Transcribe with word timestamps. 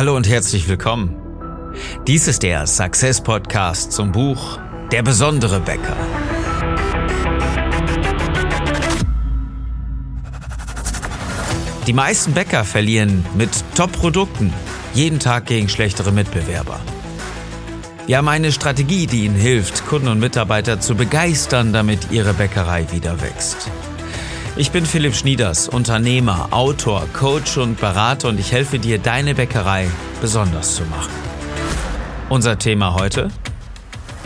Hallo 0.00 0.16
und 0.16 0.26
herzlich 0.26 0.66
willkommen. 0.66 1.14
Dies 2.06 2.26
ist 2.26 2.42
der 2.42 2.66
Success 2.66 3.20
Podcast 3.20 3.92
zum 3.92 4.12
Buch 4.12 4.58
Der 4.90 5.02
besondere 5.02 5.60
Bäcker. 5.60 5.94
Die 11.86 11.92
meisten 11.92 12.32
Bäcker 12.32 12.64
verlieren 12.64 13.26
mit 13.34 13.50
Top-Produkten 13.76 14.54
jeden 14.94 15.18
Tag 15.18 15.44
gegen 15.44 15.68
schlechtere 15.68 16.12
Mitbewerber. 16.12 16.80
Wir 18.06 18.16
haben 18.16 18.28
eine 18.28 18.52
Strategie, 18.52 19.06
die 19.06 19.26
Ihnen 19.26 19.36
hilft, 19.36 19.86
Kunden 19.86 20.08
und 20.08 20.18
Mitarbeiter 20.18 20.80
zu 20.80 20.94
begeistern, 20.94 21.74
damit 21.74 22.10
Ihre 22.10 22.32
Bäckerei 22.32 22.90
wieder 22.90 23.20
wächst. 23.20 23.70
Ich 24.60 24.72
bin 24.72 24.84
Philipp 24.84 25.14
Schnieders, 25.14 25.70
Unternehmer, 25.70 26.48
Autor, 26.50 27.08
Coach 27.14 27.56
und 27.56 27.80
Berater 27.80 28.28
und 28.28 28.38
ich 28.38 28.52
helfe 28.52 28.78
dir, 28.78 28.98
deine 28.98 29.34
Bäckerei 29.34 29.88
besonders 30.20 30.74
zu 30.74 30.82
machen. 30.84 31.10
Unser 32.28 32.58
Thema 32.58 32.92
heute? 32.92 33.30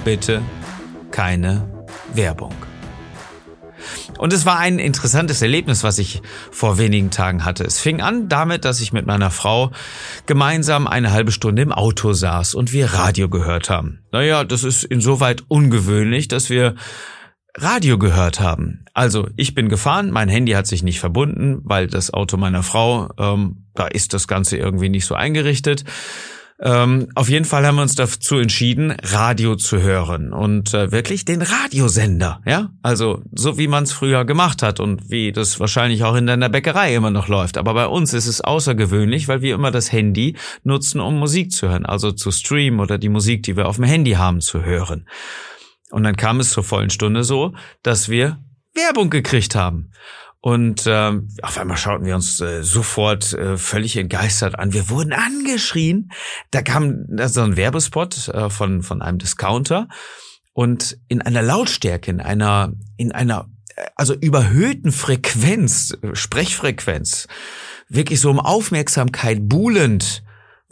Bitte 0.04 0.42
keine 1.12 1.68
Werbung. 2.14 2.52
Und 4.18 4.32
es 4.32 4.44
war 4.44 4.58
ein 4.58 4.80
interessantes 4.80 5.40
Erlebnis, 5.40 5.84
was 5.84 5.98
ich 5.98 6.20
vor 6.50 6.78
wenigen 6.78 7.12
Tagen 7.12 7.44
hatte. 7.44 7.62
Es 7.62 7.78
fing 7.78 8.00
an 8.00 8.28
damit, 8.28 8.64
dass 8.64 8.80
ich 8.80 8.92
mit 8.92 9.06
meiner 9.06 9.30
Frau 9.30 9.70
gemeinsam 10.26 10.88
eine 10.88 11.12
halbe 11.12 11.30
Stunde 11.30 11.62
im 11.62 11.70
Auto 11.70 12.12
saß 12.12 12.56
und 12.56 12.72
wir 12.72 12.92
Radio 12.92 13.28
gehört 13.28 13.70
haben. 13.70 14.00
Naja, 14.10 14.42
das 14.42 14.64
ist 14.64 14.82
insoweit 14.82 15.44
ungewöhnlich, 15.46 16.26
dass 16.26 16.50
wir 16.50 16.74
Radio 17.56 17.98
gehört 17.98 18.40
haben. 18.40 18.84
Also 18.94 19.28
ich 19.36 19.54
bin 19.54 19.68
gefahren, 19.68 20.10
mein 20.10 20.28
Handy 20.28 20.52
hat 20.52 20.66
sich 20.66 20.82
nicht 20.82 21.00
verbunden, 21.00 21.60
weil 21.62 21.86
das 21.86 22.12
Auto 22.12 22.36
meiner 22.36 22.62
Frau, 22.62 23.10
ähm, 23.18 23.64
da 23.74 23.86
ist 23.86 24.12
das 24.12 24.28
Ganze 24.28 24.56
irgendwie 24.56 24.88
nicht 24.88 25.06
so 25.06 25.14
eingerichtet. 25.14 25.84
Ähm, 26.60 27.08
auf 27.16 27.28
jeden 27.28 27.44
Fall 27.44 27.66
haben 27.66 27.76
wir 27.76 27.82
uns 27.82 27.96
dazu 27.96 28.38
entschieden, 28.38 28.94
Radio 29.02 29.56
zu 29.56 29.80
hören 29.80 30.32
und 30.32 30.72
äh, 30.72 30.92
wirklich 30.92 31.24
den 31.24 31.42
Radiosender, 31.42 32.40
ja, 32.46 32.70
also 32.80 33.22
so 33.34 33.58
wie 33.58 33.66
man 33.66 33.82
es 33.82 33.92
früher 33.92 34.24
gemacht 34.24 34.62
hat 34.62 34.78
und 34.78 35.10
wie 35.10 35.32
das 35.32 35.58
wahrscheinlich 35.58 36.04
auch 36.04 36.14
in 36.14 36.28
deiner 36.28 36.48
Bäckerei 36.48 36.94
immer 36.94 37.10
noch 37.10 37.26
läuft. 37.26 37.58
Aber 37.58 37.74
bei 37.74 37.86
uns 37.88 38.14
ist 38.14 38.28
es 38.28 38.40
außergewöhnlich, 38.40 39.26
weil 39.26 39.42
wir 39.42 39.56
immer 39.56 39.72
das 39.72 39.90
Handy 39.90 40.36
nutzen, 40.62 41.00
um 41.00 41.18
Musik 41.18 41.50
zu 41.50 41.68
hören, 41.68 41.86
also 41.86 42.12
zu 42.12 42.30
streamen 42.30 42.78
oder 42.78 42.98
die 42.98 43.08
Musik, 43.08 43.42
die 43.42 43.56
wir 43.56 43.66
auf 43.66 43.76
dem 43.76 43.84
Handy 43.84 44.12
haben, 44.12 44.40
zu 44.40 44.64
hören. 44.64 45.06
Und 45.94 46.02
dann 46.02 46.16
kam 46.16 46.40
es 46.40 46.50
zur 46.50 46.64
vollen 46.64 46.90
Stunde 46.90 47.22
so, 47.22 47.54
dass 47.84 48.08
wir 48.08 48.40
Werbung 48.74 49.10
gekriegt 49.10 49.54
haben. 49.54 49.92
Und 50.40 50.88
äh, 50.88 51.12
auf 51.40 51.56
einmal 51.56 51.76
schauten 51.76 52.04
wir 52.04 52.16
uns 52.16 52.40
äh, 52.40 52.64
sofort 52.64 53.32
äh, 53.32 53.56
völlig 53.56 53.96
entgeistert 53.96 54.58
an. 54.58 54.72
Wir 54.72 54.90
wurden 54.90 55.12
angeschrien. 55.12 56.10
Da 56.50 56.62
kam 56.62 57.06
so 57.26 57.42
ein 57.42 57.56
Werbespot 57.56 58.26
äh, 58.26 58.50
von, 58.50 58.82
von 58.82 59.02
einem 59.02 59.18
Discounter 59.18 59.86
und 60.52 60.98
in 61.06 61.22
einer 61.22 61.42
Lautstärke, 61.42 62.10
in 62.10 62.20
einer, 62.20 62.72
in 62.96 63.12
einer, 63.12 63.48
äh, 63.76 63.86
also 63.94 64.14
überhöhten 64.14 64.90
Frequenz, 64.90 65.96
Sprechfrequenz, 66.12 67.28
wirklich 67.88 68.20
so 68.20 68.30
um 68.30 68.40
Aufmerksamkeit 68.40 69.48
buhlend, 69.48 70.24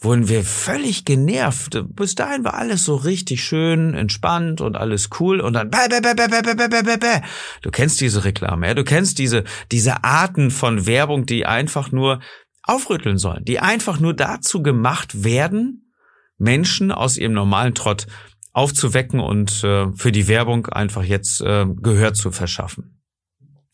wurden 0.04 0.28
wir 0.28 0.44
völlig 0.44 1.04
genervt. 1.04 1.82
Bis 1.94 2.14
dahin 2.14 2.44
war 2.44 2.54
alles 2.54 2.84
so 2.84 2.96
richtig 2.96 3.44
schön, 3.44 3.94
entspannt 3.94 4.60
und 4.60 4.76
alles 4.76 5.10
cool 5.20 5.40
und 5.40 5.52
dann 5.52 5.70
bäh, 5.70 5.88
bäh, 5.88 6.00
bäh, 6.00 6.14
bäh, 6.14 6.28
bäh, 6.28 6.42
bäh, 6.42 6.68
bäh, 6.68 6.82
bäh, 6.82 6.96
bäh. 6.96 7.20
Du 7.62 7.70
kennst 7.70 8.00
diese 8.00 8.24
Reklame, 8.24 8.68
ja? 8.68 8.74
Du 8.74 8.84
kennst 8.84 9.18
diese, 9.18 9.44
diese 9.70 10.04
Arten 10.04 10.50
von 10.50 10.86
Werbung, 10.86 11.26
die 11.26 11.46
einfach 11.46 11.92
nur 11.92 12.20
aufrütteln 12.62 13.18
sollen, 13.18 13.44
die 13.44 13.60
einfach 13.60 13.98
nur 14.00 14.14
dazu 14.14 14.62
gemacht 14.62 15.24
werden, 15.24 15.92
Menschen 16.38 16.92
aus 16.92 17.16
ihrem 17.16 17.32
normalen 17.32 17.74
Trott 17.74 18.06
aufzuwecken 18.52 19.20
und 19.20 19.64
äh, 19.64 19.86
für 19.94 20.12
die 20.12 20.28
Werbung 20.28 20.66
einfach 20.66 21.04
jetzt 21.04 21.40
äh, 21.40 21.66
Gehör 21.66 22.14
zu 22.14 22.30
verschaffen. 22.30 23.01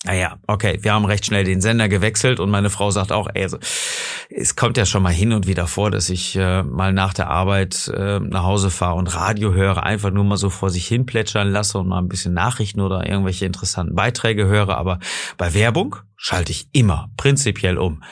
Naja, 0.09 0.39
okay, 0.47 0.79
wir 0.81 0.95
haben 0.95 1.05
recht 1.05 1.27
schnell 1.27 1.45
den 1.45 1.61
Sender 1.61 1.87
gewechselt 1.87 2.41
und 2.41 2.49
meine 2.49 2.71
Frau 2.71 2.91
sagt 2.91 3.13
auch, 3.13 3.29
ey, 3.35 3.43
also, 3.43 3.59
es 4.31 4.57
kommt 4.57 4.79
ja 4.79 4.87
schon 4.87 5.03
mal 5.03 5.13
hin 5.13 5.35
und 5.35 5.47
wieder 5.47 5.67
vor, 5.67 5.91
dass 5.91 6.09
ich 6.09 6.35
äh, 6.35 6.63
mal 6.63 6.95
nach 6.95 7.13
der 7.13 7.29
Arbeit 7.29 7.93
äh, 7.95 8.19
nach 8.19 8.45
Hause 8.45 8.71
fahre 8.71 8.95
und 8.95 9.15
Radio 9.15 9.53
höre, 9.53 9.83
einfach 9.83 10.11
nur 10.11 10.25
mal 10.25 10.39
so 10.39 10.49
vor 10.49 10.71
sich 10.71 10.89
hin 10.89 11.05
plätschern 11.05 11.51
lasse 11.51 11.77
und 11.77 11.89
mal 11.89 11.99
ein 11.99 12.09
bisschen 12.09 12.33
Nachrichten 12.33 12.81
oder 12.81 13.07
irgendwelche 13.07 13.45
interessanten 13.45 13.95
Beiträge 13.95 14.47
höre, 14.47 14.79
aber 14.79 14.99
bei 15.37 15.53
Werbung 15.53 15.97
schalte 16.17 16.53
ich 16.53 16.71
immer 16.73 17.11
prinzipiell 17.19 17.77
um. 17.77 18.03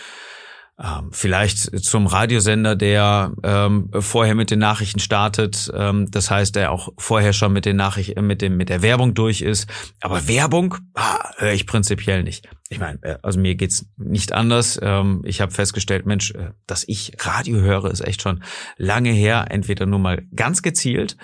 Ähm, 0.78 1.09
vielleicht 1.10 1.84
zum 1.84 2.06
Radiosender, 2.06 2.76
der 2.76 3.32
ähm, 3.42 3.88
vorher 3.98 4.34
mit 4.34 4.50
den 4.50 4.59
Nachrichten 4.59 5.00
startet, 5.00 5.72
ähm, 5.75 6.10
das 6.10 6.31
heißt, 6.31 6.54
der 6.54 6.70
auch 6.70 6.91
vorher 6.98 7.32
schon 7.32 7.54
mit 7.54 7.64
den 7.64 7.76
Nachrichten, 7.76 8.19
äh, 8.19 8.22
mit 8.22 8.42
dem 8.42 8.59
mit 8.59 8.69
der 8.69 8.82
Werbung 8.82 9.15
durch 9.15 9.41
ist. 9.41 9.70
Aber 10.03 10.28
Werbung 10.28 10.75
ah, 10.92 11.31
höre 11.38 11.54
ich 11.54 11.66
prinzipiell 11.66 12.22
nicht. 12.22 12.47
Ich 12.69 12.78
meine, 12.78 12.98
äh, 13.03 13.16
also 13.22 13.41
mir 13.41 13.54
geht's 13.54 13.86
nicht 13.97 14.32
anders. 14.32 14.78
Ähm, 14.82 15.22
ich 15.25 15.41
habe 15.41 15.50
festgestellt, 15.50 16.04
Mensch, 16.04 16.32
äh, 16.32 16.50
dass 16.66 16.84
ich 16.86 17.12
Radio 17.20 17.59
höre, 17.59 17.91
ist 17.91 18.06
echt 18.06 18.20
schon 18.20 18.44
lange 18.76 19.12
her. 19.12 19.47
Entweder 19.48 19.86
nur 19.86 19.98
mal 19.98 20.25
ganz 20.34 20.60
gezielt 20.60 21.16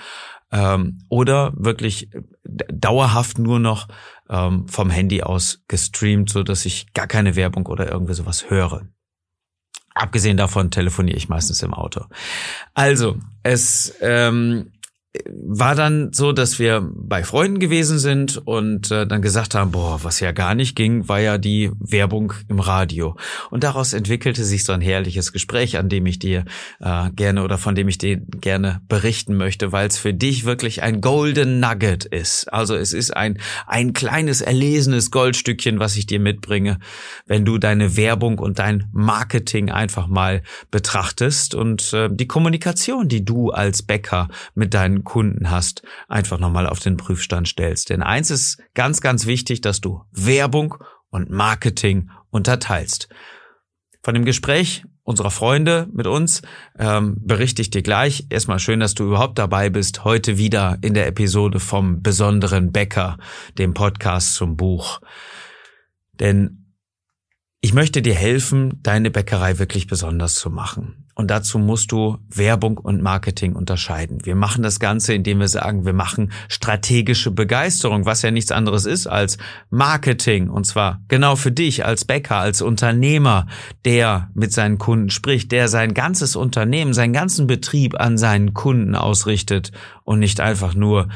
ähm, 0.51 1.05
oder 1.11 1.53
wirklich 1.57 2.09
dauerhaft 2.73 3.39
nur 3.39 3.59
noch 3.59 3.87
ähm, 4.31 4.67
vom 4.67 4.89
Handy 4.89 5.23
aus 5.23 5.63
gestreamt, 5.69 6.31
so 6.31 6.43
dass 6.43 6.65
ich 6.65 6.95
gar 6.95 7.07
keine 7.07 7.37
Werbung 7.37 7.67
oder 7.67 7.93
irgendwie 7.93 8.15
sowas 8.15 8.49
höre. 8.49 8.87
Abgesehen 9.95 10.37
davon 10.37 10.71
telefoniere 10.71 11.17
ich 11.17 11.29
meistens 11.29 11.63
im 11.63 11.75
Auto. 11.75 12.07
Also, 12.75 13.17
es 13.43 13.95
ähm, 14.01 14.73
war 15.29 15.75
dann 15.75 16.11
so, 16.15 16.33
dass 16.33 16.59
wir 16.59 16.89
bei 16.95 17.23
Freunden 17.23 17.59
gewesen 17.59 17.99
sind 17.99 18.39
und 18.39 18.91
äh, 18.91 19.07
dann 19.07 19.21
gesagt 19.21 19.55
haben, 19.55 19.71
boah, 19.71 20.03
was 20.03 20.21
ja 20.21 20.33
gar 20.33 20.55
nicht 20.55 20.75
ging, 20.75 21.07
war 21.07 21.21
ja 21.21 21.37
die 21.37 21.71
Werbung 21.79 22.33
im 22.49 22.61
Radio. 22.61 23.17
Und 23.51 23.63
daraus 23.63 23.93
entwickelte 23.93 24.43
sich 24.43 24.65
so 24.65 24.73
ein 24.73 24.81
herrliches 24.81 25.31
Gespräch, 25.33 25.77
an 25.77 25.91
dem 25.91 26.07
ich 26.07 26.19
dir 26.19 26.47
äh, 26.81 27.11
gerne 27.11 27.43
oder 27.43 27.59
von 27.59 27.75
dem 27.75 27.89
ich 27.89 27.99
dir 27.99 28.23
gerne 28.41 28.81
berichten 28.89 29.37
möchte, 29.37 29.71
weil 29.71 29.89
es 29.89 29.99
für 29.99 30.15
dich 30.15 30.47
wirklich 30.47 30.83
ein 30.83 31.03
Golden 31.03 31.61
Nugget 31.61 32.07
ist. 32.07 32.51
Also 32.51 32.75
es 32.75 32.95
ist 32.95 33.15
ein, 33.15 33.39
ein 33.67 33.93
kleines 33.93 34.41
erlesenes 34.41 35.11
Goldstückchen, 35.11 35.79
was 35.79 35.97
ich 35.97 36.07
dir 36.07 36.21
mitbringe, 36.21 36.79
wenn 37.27 37.45
du 37.45 37.59
deine 37.59 37.99
Werbung 37.99 38.39
und 38.39 38.59
dein 38.59 38.89
Marketing 38.93 39.71
einfach 39.71 40.07
mal 40.07 40.43
betrachtest 40.71 41.55
und 41.55 41.93
äh, 41.93 42.09
die 42.11 42.27
Kommunikation, 42.27 43.09
die 43.09 43.27
du 43.27 43.51
als 43.51 43.83
Bäcker 43.83 44.29
mit 44.55 44.73
deinen 44.73 45.02
Kunden 45.05 45.51
hast, 45.51 45.83
einfach 46.09 46.39
nochmal 46.39 46.67
auf 46.67 46.81
den 46.81 46.97
Prüfstand 46.97 47.49
stellst. 47.49 47.91
Denn 47.91 48.03
eins 48.03 48.31
ist 48.31 48.63
ganz, 48.75 49.01
ganz 49.01 49.27
wichtig, 49.27 49.61
dass 49.61 49.81
du 49.81 50.03
Werbung 50.13 50.77
und 51.11 51.31
Marketing 51.31 52.11
unterteilst. 52.31 53.09
Von 54.03 54.15
dem 54.15 54.25
Gespräch 54.25 54.85
unserer 55.05 55.31
Freunde 55.31 55.89
mit 55.93 56.07
uns 56.07 56.43
ähm, 56.79 57.17
berichte 57.21 57.63
ich 57.63 57.71
dir 57.71 57.83
gleich. 57.83 58.27
Erstmal 58.31 58.59
schön, 58.59 58.81
dass 58.81 58.95
du 58.95 59.05
überhaupt 59.05 59.39
dabei 59.39 59.69
bist. 59.69 60.05
Heute 60.05 60.39
wieder 60.39 60.79
in 60.81 60.95
der 60.95 61.07
Episode 61.07 61.61
vom 61.61 62.03
besonderen 62.03 62.73
Bäcker, 62.73 63.19
dem 63.59 63.75
Podcast 63.75 64.35
zum 64.35 64.57
Buch. 64.57 65.01
Denn 66.15 66.62
ich 67.65 67.73
möchte 67.73 68.03
dir 68.03 68.15
helfen, 68.15 68.81
deine 68.83 69.13
Bäckerei 69.13 69.61
wirklich 69.61 69.87
besonders 69.87 70.35
zu 70.35 70.51
machen. 70.51 70.97
Und 71.15 71.31
dazu 71.31 71.61
musst 71.61 71.93
du 71.93 72.19
Werbung 72.29 72.77
und 72.77 73.03
Marketing 73.03 73.55
unterscheiden. 73.55 74.25
Wir 74.25 74.35
machen 74.35 74.65
das 74.65 74.81
Ganze, 74.81 75.15
indem 75.15 75.39
wir 75.39 75.47
sagen, 75.47 75.87
wir 75.87 75.93
machen 75.93 76.33
strategische 76.49 77.31
Begeisterung, 77.31 78.05
was 78.05 78.23
ja 78.23 78.33
nichts 78.33 78.51
anderes 78.51 78.85
ist 78.85 79.07
als 79.07 79.39
Marketing. 79.71 80.49
Und 80.49 80.65
zwar 80.65 81.03
genau 81.07 81.37
für 81.37 81.53
dich 81.53 81.85
als 81.85 82.05
Bäcker, 82.05 82.39
als 82.39 82.63
Unternehmer, 82.63 83.47
der 83.85 84.31
mit 84.35 84.53
seinen 84.53 84.79
Kunden 84.79 85.11
spricht, 85.11 85.53
der 85.53 85.69
sein 85.69 85.95
ganzes 85.95 86.35
Unternehmen, 86.35 86.95
seinen 86.95 87.13
ganzen 87.13 87.47
Betrieb 87.47 88.01
an 88.01 88.19
seinen 88.19 88.55
Kunden 88.55 88.97
ausrichtet 88.97 89.71
und 90.03 90.19
nicht 90.19 90.41
einfach 90.41 90.75
nur 90.75 91.09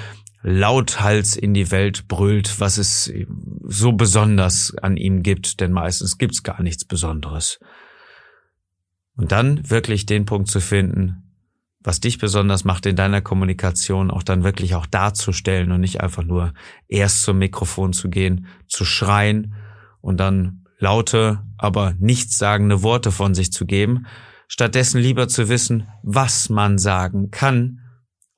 lauthals 0.48 1.36
in 1.36 1.54
die 1.54 1.72
Welt 1.72 2.06
brüllt, 2.06 2.60
was 2.60 2.78
es 2.78 3.12
so 3.64 3.92
besonders 3.92 4.72
an 4.80 4.96
ihm 4.96 5.24
gibt, 5.24 5.60
denn 5.60 5.72
meistens 5.72 6.18
gibt's 6.18 6.44
gar 6.44 6.62
nichts 6.62 6.84
Besonderes. 6.84 7.58
Und 9.16 9.32
dann 9.32 9.68
wirklich 9.68 10.06
den 10.06 10.24
Punkt 10.24 10.48
zu 10.48 10.60
finden, 10.60 11.32
was 11.80 11.98
dich 11.98 12.18
besonders 12.18 12.64
macht 12.64 12.86
in 12.86 12.94
deiner 12.94 13.22
Kommunikation, 13.22 14.08
auch 14.12 14.22
dann 14.22 14.44
wirklich 14.44 14.76
auch 14.76 14.86
darzustellen 14.86 15.72
und 15.72 15.80
nicht 15.80 16.00
einfach 16.00 16.22
nur 16.22 16.54
erst 16.86 17.22
zum 17.22 17.38
Mikrofon 17.38 17.92
zu 17.92 18.08
gehen, 18.08 18.46
zu 18.68 18.84
schreien 18.84 19.54
und 20.00 20.18
dann 20.18 20.64
laute, 20.78 21.42
aber 21.58 21.94
nichtssagende 21.98 22.84
Worte 22.84 23.10
von 23.10 23.34
sich 23.34 23.50
zu 23.50 23.66
geben, 23.66 24.06
stattdessen 24.46 25.00
lieber 25.00 25.26
zu 25.26 25.48
wissen, 25.48 25.88
was 26.04 26.50
man 26.50 26.78
sagen 26.78 27.32
kann 27.32 27.80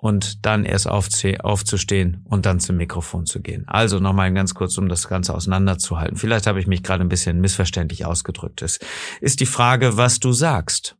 und 0.00 0.46
dann 0.46 0.64
erst 0.64 0.88
aufzustehen 0.88 2.24
und 2.24 2.46
dann 2.46 2.60
zum 2.60 2.76
Mikrofon 2.76 3.26
zu 3.26 3.42
gehen. 3.42 3.64
Also 3.66 3.98
nochmal 3.98 4.32
ganz 4.32 4.54
kurz, 4.54 4.78
um 4.78 4.88
das 4.88 5.08
Ganze 5.08 5.34
auseinanderzuhalten. 5.34 6.16
Vielleicht 6.16 6.46
habe 6.46 6.60
ich 6.60 6.68
mich 6.68 6.84
gerade 6.84 7.02
ein 7.02 7.08
bisschen 7.08 7.40
missverständlich 7.40 8.06
ausgedrückt. 8.06 8.62
Es 8.62 8.78
ist 9.20 9.40
die 9.40 9.46
Frage, 9.46 9.96
was 9.96 10.20
du 10.20 10.32
sagst. 10.32 10.96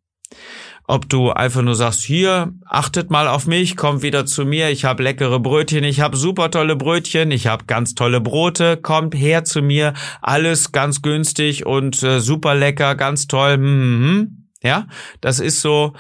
ob 0.91 1.07
du 1.09 1.31
einfach 1.31 1.61
nur 1.61 1.75
sagst, 1.75 2.03
hier, 2.03 2.53
achtet 2.67 3.11
mal 3.11 3.29
auf 3.29 3.47
mich, 3.47 3.77
kommt 3.77 4.03
wieder 4.03 4.25
zu 4.25 4.47
mir, 4.47 4.71
ich 4.71 4.87
habe 4.87 5.03
leckere 5.03 5.39
Brötchen, 5.39 5.85
ich 5.85 6.01
habe 6.01 6.17
super 6.17 6.51
tolle 6.51 6.77
Brötchen, 6.77 7.31
ich 7.31 7.47
habe 7.47 7.67
ganz 7.67 7.95
tolle 7.95 8.23
Brote, 8.23 8.79
kommt 8.79 9.15
her 9.15 9.45
zu 9.45 9.61
mir, 9.61 9.93
alles 10.23 10.73
ganz 10.73 11.03
günstig 11.03 11.67
und 11.67 12.03
äh, 12.03 12.21
super 12.21 12.55
lecker, 12.55 12.95
ganz 12.95 13.27
toll. 13.27 13.55
Hm, 13.55 14.49
ja, 14.63 14.87
das 15.21 15.41
ist 15.41 15.61
so, 15.61 15.93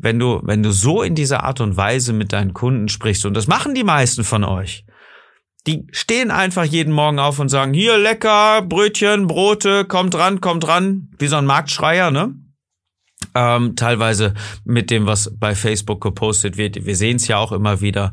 wenn 0.00 0.18
du, 0.18 0.40
wenn 0.44 0.62
du 0.62 0.70
so 0.70 1.02
in 1.02 1.14
dieser 1.14 1.44
Art 1.44 1.60
und 1.60 1.76
Weise 1.76 2.12
mit 2.12 2.32
deinen 2.32 2.54
Kunden 2.54 2.88
sprichst, 2.88 3.26
und 3.26 3.34
das 3.34 3.46
machen 3.46 3.74
die 3.74 3.84
meisten 3.84 4.24
von 4.24 4.44
euch, 4.44 4.84
die 5.66 5.86
stehen 5.90 6.30
einfach 6.30 6.64
jeden 6.64 6.92
Morgen 6.92 7.18
auf 7.18 7.38
und 7.38 7.48
sagen, 7.48 7.74
hier 7.74 7.98
lecker, 7.98 8.62
Brötchen, 8.62 9.26
Brote, 9.26 9.84
kommt 9.84 10.14
ran, 10.14 10.40
kommt 10.40 10.66
ran, 10.66 11.08
wie 11.18 11.26
so 11.26 11.36
ein 11.36 11.46
Marktschreier, 11.46 12.10
ne? 12.10 12.34
ähm, 13.34 13.76
teilweise 13.76 14.34
mit 14.64 14.90
dem, 14.90 15.06
was 15.06 15.32
bei 15.38 15.54
Facebook 15.54 16.00
gepostet 16.00 16.56
wird. 16.56 16.84
Wir 16.86 16.96
sehen 16.96 17.16
es 17.16 17.28
ja 17.28 17.38
auch 17.38 17.52
immer 17.52 17.80
wieder, 17.80 18.12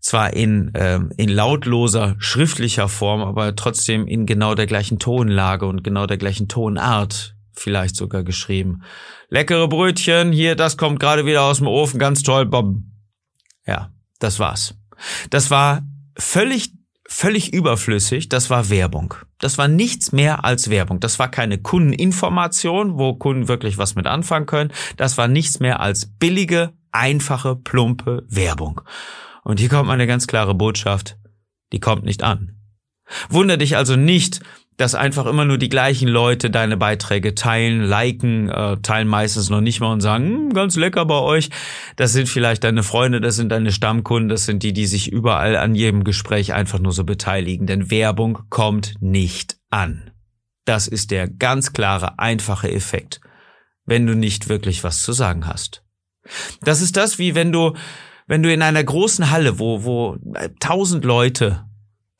zwar 0.00 0.32
in, 0.32 0.72
ähm, 0.74 1.10
in 1.16 1.28
lautloser, 1.28 2.16
schriftlicher 2.18 2.88
Form, 2.88 3.20
aber 3.22 3.54
trotzdem 3.54 4.06
in 4.06 4.26
genau 4.26 4.54
der 4.54 4.66
gleichen 4.66 4.98
Tonlage 4.98 5.66
und 5.66 5.84
genau 5.84 6.06
der 6.06 6.16
gleichen 6.16 6.48
Tonart 6.48 7.36
vielleicht 7.54 7.96
sogar 7.96 8.22
geschrieben. 8.22 8.82
Leckere 9.28 9.68
Brötchen, 9.68 10.32
hier, 10.32 10.56
das 10.56 10.76
kommt 10.76 11.00
gerade 11.00 11.26
wieder 11.26 11.42
aus 11.42 11.58
dem 11.58 11.66
Ofen, 11.66 11.98
ganz 11.98 12.22
toll, 12.22 12.46
Bob. 12.46 12.76
Ja, 13.66 13.92
das 14.18 14.38
war's. 14.38 14.74
Das 15.30 15.50
war 15.50 15.82
völlig 16.16 16.72
völlig 17.12 17.52
überflüssig, 17.52 18.28
das 18.28 18.50
war 18.50 18.70
Werbung. 18.70 19.14
Das 19.38 19.58
war 19.58 19.68
nichts 19.68 20.12
mehr 20.12 20.44
als 20.44 20.70
Werbung. 20.70 20.98
Das 21.00 21.18
war 21.18 21.30
keine 21.30 21.58
Kundeninformation, 21.58 22.98
wo 22.98 23.14
Kunden 23.14 23.48
wirklich 23.48 23.78
was 23.78 23.94
mit 23.94 24.06
anfangen 24.06 24.46
können. 24.46 24.72
Das 24.96 25.18
war 25.18 25.28
nichts 25.28 25.60
mehr 25.60 25.80
als 25.80 26.06
billige, 26.06 26.72
einfache, 26.90 27.56
plumpe 27.56 28.24
Werbung. 28.28 28.80
Und 29.44 29.60
hier 29.60 29.68
kommt 29.68 29.90
eine 29.90 30.06
ganz 30.06 30.26
klare 30.26 30.54
Botschaft, 30.54 31.18
die 31.72 31.80
kommt 31.80 32.04
nicht 32.04 32.22
an. 32.22 32.56
Wunder 33.28 33.56
dich 33.56 33.76
also 33.76 33.96
nicht, 33.96 34.40
dass 34.82 34.96
einfach 34.96 35.26
immer 35.26 35.44
nur 35.44 35.58
die 35.58 35.68
gleichen 35.68 36.08
Leute 36.08 36.50
deine 36.50 36.76
Beiträge 36.76 37.36
teilen, 37.36 37.84
liken, 37.84 38.48
äh, 38.48 38.78
teilen 38.78 39.06
meistens 39.06 39.48
noch 39.48 39.60
nicht 39.60 39.78
mal 39.78 39.92
und 39.92 40.00
sagen, 40.00 40.24
hm, 40.24 40.52
ganz 40.54 40.74
lecker 40.74 41.06
bei 41.06 41.20
euch. 41.20 41.50
Das 41.94 42.12
sind 42.12 42.28
vielleicht 42.28 42.64
deine 42.64 42.82
Freunde, 42.82 43.20
das 43.20 43.36
sind 43.36 43.50
deine 43.50 43.70
Stammkunden, 43.70 44.28
das 44.28 44.44
sind 44.44 44.64
die, 44.64 44.72
die 44.72 44.86
sich 44.86 45.12
überall 45.12 45.54
an 45.56 45.76
jedem 45.76 46.02
Gespräch 46.02 46.52
einfach 46.52 46.80
nur 46.80 46.90
so 46.90 47.04
beteiligen. 47.04 47.68
Denn 47.68 47.92
Werbung 47.92 48.40
kommt 48.50 48.94
nicht 48.98 49.56
an. 49.70 50.10
Das 50.64 50.88
ist 50.88 51.12
der 51.12 51.28
ganz 51.28 51.72
klare, 51.72 52.18
einfache 52.18 52.72
Effekt, 52.72 53.20
wenn 53.86 54.04
du 54.04 54.16
nicht 54.16 54.48
wirklich 54.48 54.82
was 54.82 55.04
zu 55.04 55.12
sagen 55.12 55.46
hast. 55.46 55.84
Das 56.62 56.82
ist 56.82 56.96
das, 56.96 57.20
wie 57.20 57.36
wenn 57.36 57.52
du, 57.52 57.74
wenn 58.26 58.42
du 58.42 58.52
in 58.52 58.62
einer 58.62 58.82
großen 58.82 59.30
Halle, 59.30 59.60
wo, 59.60 59.84
wo 59.84 60.16
tausend 60.58 61.04
Leute 61.04 61.66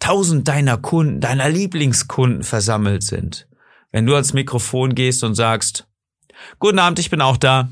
tausend 0.03 0.49
deiner 0.49 0.79
Kunden, 0.79 1.21
deiner 1.21 1.49
Lieblingskunden 1.49 2.43
versammelt 2.43 3.05
sind. 3.05 3.49
Wenn 3.93 4.05
du 4.05 4.15
ans 4.15 4.33
Mikrofon 4.33 4.97
gehst 4.97 5.23
und 5.23 5.35
sagst, 5.35 5.87
Guten 6.59 6.81
Abend, 6.81 6.99
ich 6.99 7.09
bin 7.09 7.21
auch 7.21 7.37
da. 7.37 7.71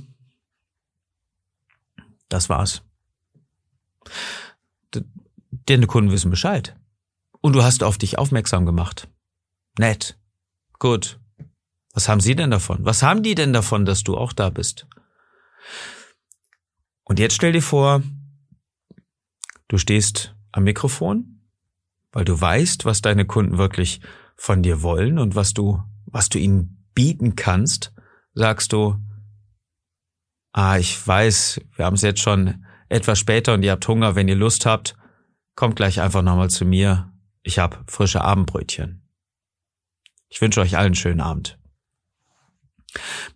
Das 2.28 2.48
war's. 2.48 2.82
Deine 5.66 5.88
Kunden 5.88 6.12
wissen 6.12 6.30
Bescheid. 6.30 6.76
Und 7.40 7.54
du 7.54 7.64
hast 7.64 7.82
auf 7.82 7.98
dich 7.98 8.18
aufmerksam 8.18 8.64
gemacht. 8.64 9.08
Nett. 9.76 10.16
Gut. 10.78 11.18
Was 11.92 12.08
haben 12.08 12.20
sie 12.20 12.36
denn 12.36 12.52
davon? 12.52 12.84
Was 12.84 13.02
haben 13.02 13.24
die 13.24 13.34
denn 13.34 13.52
davon, 13.52 13.84
dass 13.84 14.04
du 14.04 14.16
auch 14.16 14.32
da 14.32 14.50
bist? 14.50 14.86
Und 17.02 17.18
jetzt 17.18 17.34
stell 17.34 17.52
dir 17.52 17.62
vor, 17.62 18.04
du 19.66 19.78
stehst 19.78 20.36
am 20.52 20.62
Mikrofon 20.62 21.39
weil 22.12 22.24
du 22.24 22.40
weißt, 22.40 22.84
was 22.84 23.02
deine 23.02 23.24
Kunden 23.24 23.58
wirklich 23.58 24.00
von 24.36 24.62
dir 24.62 24.82
wollen 24.82 25.18
und 25.18 25.34
was 25.34 25.54
du, 25.54 25.82
was 26.06 26.28
du 26.28 26.38
ihnen 26.38 26.86
bieten 26.94 27.36
kannst, 27.36 27.92
sagst 28.34 28.72
du, 28.72 28.96
ah, 30.52 30.78
ich 30.78 31.06
weiß, 31.06 31.60
wir 31.76 31.84
haben 31.84 31.94
es 31.94 32.02
jetzt 32.02 32.20
schon 32.20 32.64
etwas 32.88 33.18
später 33.18 33.54
und 33.54 33.62
ihr 33.62 33.72
habt 33.72 33.86
Hunger, 33.86 34.14
wenn 34.14 34.28
ihr 34.28 34.36
Lust 34.36 34.66
habt, 34.66 34.96
kommt 35.54 35.76
gleich 35.76 36.00
einfach 36.00 36.22
nochmal 36.22 36.50
zu 36.50 36.64
mir. 36.64 37.12
Ich 37.42 37.58
habe 37.58 37.78
frische 37.86 38.22
Abendbrötchen. 38.22 39.02
Ich 40.28 40.40
wünsche 40.40 40.60
euch 40.60 40.76
allen 40.76 40.86
einen 40.86 40.94
schönen 40.94 41.20
Abend. 41.20 41.58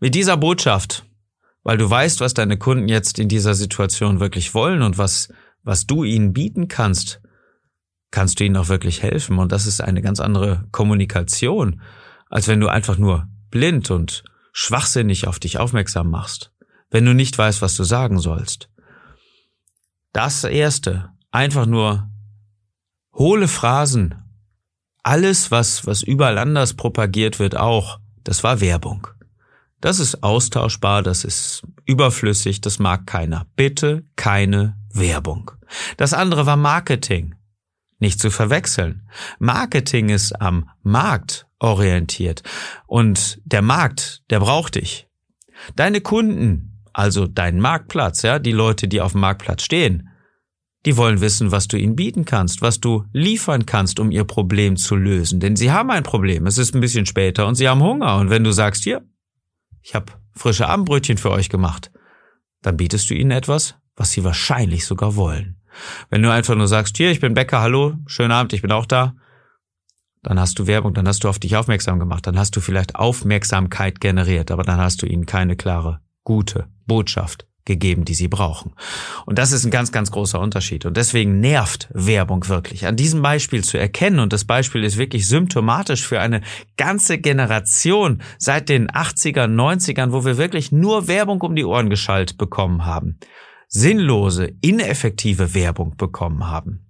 Mit 0.00 0.14
dieser 0.14 0.36
Botschaft, 0.36 1.04
weil 1.62 1.78
du 1.78 1.88
weißt, 1.88 2.20
was 2.20 2.34
deine 2.34 2.58
Kunden 2.58 2.88
jetzt 2.88 3.18
in 3.18 3.28
dieser 3.28 3.54
Situation 3.54 4.20
wirklich 4.20 4.54
wollen 4.54 4.82
und 4.82 4.98
was, 4.98 5.32
was 5.62 5.86
du 5.86 6.04
ihnen 6.04 6.32
bieten 6.32 6.68
kannst, 6.68 7.20
kannst 8.14 8.38
du 8.38 8.44
ihnen 8.44 8.56
auch 8.56 8.68
wirklich 8.68 9.02
helfen. 9.02 9.38
Und 9.40 9.50
das 9.50 9.66
ist 9.66 9.80
eine 9.80 10.00
ganz 10.00 10.20
andere 10.20 10.64
Kommunikation, 10.70 11.82
als 12.30 12.46
wenn 12.46 12.60
du 12.60 12.68
einfach 12.68 12.96
nur 12.96 13.26
blind 13.50 13.90
und 13.90 14.22
schwachsinnig 14.52 15.26
auf 15.26 15.40
dich 15.40 15.58
aufmerksam 15.58 16.10
machst, 16.10 16.52
wenn 16.90 17.04
du 17.04 17.12
nicht 17.12 17.36
weißt, 17.36 17.60
was 17.60 17.74
du 17.74 17.82
sagen 17.82 18.20
sollst. 18.20 18.70
Das 20.12 20.44
Erste, 20.44 21.10
einfach 21.32 21.66
nur 21.66 22.08
hohle 23.12 23.48
Phrasen, 23.48 24.14
alles, 25.02 25.50
was, 25.50 25.84
was 25.84 26.02
überall 26.02 26.38
anders 26.38 26.74
propagiert 26.74 27.40
wird, 27.40 27.56
auch, 27.56 27.98
das 28.22 28.44
war 28.44 28.60
Werbung. 28.60 29.08
Das 29.80 29.98
ist 29.98 30.22
austauschbar, 30.22 31.02
das 31.02 31.24
ist 31.24 31.62
überflüssig, 31.84 32.60
das 32.60 32.78
mag 32.78 33.06
keiner. 33.06 33.46
Bitte 33.56 34.04
keine 34.14 34.78
Werbung. 34.92 35.50
Das 35.96 36.14
andere 36.14 36.46
war 36.46 36.56
Marketing. 36.56 37.34
Nicht 37.98 38.20
zu 38.20 38.30
verwechseln. 38.30 39.08
Marketing 39.38 40.08
ist 40.08 40.32
am 40.40 40.68
Markt 40.82 41.46
orientiert. 41.58 42.42
Und 42.86 43.40
der 43.44 43.62
Markt, 43.62 44.22
der 44.30 44.40
braucht 44.40 44.74
dich. 44.74 45.08
Deine 45.76 46.00
Kunden, 46.00 46.82
also 46.92 47.26
dein 47.26 47.60
Marktplatz, 47.60 48.22
ja, 48.22 48.38
die 48.38 48.52
Leute, 48.52 48.88
die 48.88 49.00
auf 49.00 49.12
dem 49.12 49.22
Marktplatz 49.22 49.62
stehen, 49.62 50.10
die 50.84 50.96
wollen 50.96 51.20
wissen, 51.20 51.50
was 51.50 51.66
du 51.66 51.78
ihnen 51.78 51.96
bieten 51.96 52.24
kannst, 52.24 52.60
was 52.60 52.78
du 52.78 53.04
liefern 53.12 53.64
kannst, 53.64 53.98
um 53.98 54.10
ihr 54.10 54.24
Problem 54.24 54.76
zu 54.76 54.96
lösen. 54.96 55.40
Denn 55.40 55.56
sie 55.56 55.72
haben 55.72 55.90
ein 55.90 56.02
Problem. 56.02 56.46
Es 56.46 56.58
ist 56.58 56.74
ein 56.74 56.80
bisschen 56.80 57.06
später 57.06 57.46
und 57.46 57.54
sie 57.54 57.68
haben 57.68 57.82
Hunger. 57.82 58.16
Und 58.16 58.28
wenn 58.28 58.44
du 58.44 58.52
sagst, 58.52 58.84
hier, 58.84 59.02
ich 59.82 59.94
habe 59.94 60.12
frische 60.34 60.68
Abendbrötchen 60.68 61.16
für 61.16 61.30
euch 61.30 61.48
gemacht, 61.48 61.90
dann 62.60 62.76
bietest 62.76 63.08
du 63.08 63.14
ihnen 63.14 63.30
etwas, 63.30 63.76
was 63.96 64.10
sie 64.10 64.24
wahrscheinlich 64.24 64.84
sogar 64.84 65.16
wollen. 65.16 65.56
Wenn 66.10 66.22
du 66.22 66.30
einfach 66.30 66.54
nur 66.54 66.68
sagst, 66.68 66.96
hier, 66.96 67.10
ich 67.10 67.20
bin 67.20 67.34
Bäcker, 67.34 67.60
hallo, 67.60 67.94
schönen 68.06 68.32
Abend, 68.32 68.52
ich 68.52 68.62
bin 68.62 68.72
auch 68.72 68.86
da, 68.86 69.14
dann 70.22 70.40
hast 70.40 70.58
du 70.58 70.66
Werbung, 70.66 70.94
dann 70.94 71.06
hast 71.06 71.24
du 71.24 71.28
auf 71.28 71.38
dich 71.38 71.56
aufmerksam 71.56 71.98
gemacht, 71.98 72.26
dann 72.26 72.38
hast 72.38 72.56
du 72.56 72.60
vielleicht 72.60 72.96
Aufmerksamkeit 72.96 74.00
generiert, 74.00 74.50
aber 74.50 74.62
dann 74.62 74.78
hast 74.78 75.02
du 75.02 75.06
ihnen 75.06 75.26
keine 75.26 75.56
klare, 75.56 76.00
gute 76.24 76.66
Botschaft 76.86 77.46
gegeben, 77.66 78.04
die 78.04 78.14
sie 78.14 78.28
brauchen. 78.28 78.74
Und 79.24 79.38
das 79.38 79.52
ist 79.52 79.64
ein 79.64 79.70
ganz, 79.70 79.90
ganz 79.90 80.10
großer 80.10 80.38
Unterschied. 80.38 80.84
Und 80.84 80.96
deswegen 80.96 81.40
nervt 81.40 81.88
Werbung 81.92 82.46
wirklich. 82.48 82.86
An 82.86 82.96
diesem 82.96 83.22
Beispiel 83.22 83.64
zu 83.64 83.78
erkennen, 83.78 84.20
und 84.20 84.32
das 84.32 84.44
Beispiel 84.44 84.84
ist 84.84 84.98
wirklich 84.98 85.26
symptomatisch 85.26 86.06
für 86.06 86.20
eine 86.20 86.42
ganze 86.76 87.18
Generation 87.18 88.22
seit 88.38 88.68
den 88.68 88.88
80ern, 88.88 89.54
90ern, 89.54 90.12
wo 90.12 90.24
wir 90.24 90.36
wirklich 90.36 90.72
nur 90.72 91.08
Werbung 91.08 91.40
um 91.40 91.56
die 91.56 91.64
Ohren 91.64 91.88
geschaltet 91.88 92.36
bekommen 92.36 92.84
haben 92.84 93.18
sinnlose, 93.74 94.54
ineffektive 94.60 95.52
Werbung 95.52 95.96
bekommen 95.96 96.46
haben, 96.46 96.86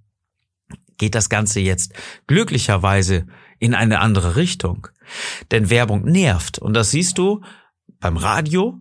geht 0.99 1.15
das 1.15 1.31
Ganze 1.31 1.61
jetzt 1.61 1.95
glücklicherweise 2.27 3.27
in 3.59 3.75
eine 3.75 4.01
andere 4.01 4.37
Richtung. 4.37 4.89
Denn 5.51 5.71
Werbung 5.71 6.05
nervt 6.05 6.59
und 6.59 6.75
das 6.75 6.91
siehst 6.91 7.17
du 7.17 7.41
beim 8.01 8.19
Radio, 8.19 8.79